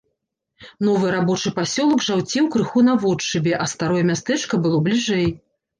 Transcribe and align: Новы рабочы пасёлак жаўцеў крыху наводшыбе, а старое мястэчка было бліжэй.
Новы 0.87 1.11
рабочы 1.15 1.51
пасёлак 1.59 2.01
жаўцеў 2.07 2.49
крыху 2.57 2.79
наводшыбе, 2.89 3.53
а 3.63 3.73
старое 3.77 4.05
мястэчка 4.13 4.53
было 4.67 4.77
бліжэй. 4.91 5.27